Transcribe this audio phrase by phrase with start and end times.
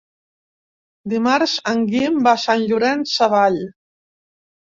[1.13, 3.61] Dimarts en Guim va a Sant Llorenç Savall.